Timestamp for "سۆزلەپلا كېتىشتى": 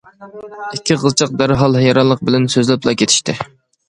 2.55-3.37